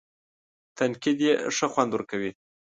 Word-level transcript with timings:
تنقید 0.77 1.17
یې 1.27 1.33
ښه 1.55 1.67
خوند 1.73 1.91
ورکوي. 1.93 2.31